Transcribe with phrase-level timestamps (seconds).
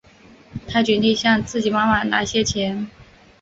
[0.67, 2.89] 她决定向自己妈妈拿些钱